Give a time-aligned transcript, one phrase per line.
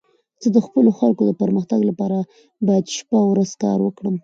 [0.41, 2.17] زه د خپلو خلکو د پرمختګ لپاره
[2.67, 4.15] باید شپه او ورځ کار وکړم.